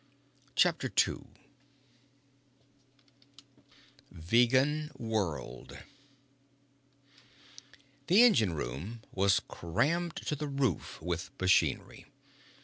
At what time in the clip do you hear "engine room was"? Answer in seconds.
8.23-9.39